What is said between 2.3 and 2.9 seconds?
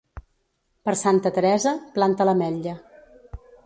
l'ametlla.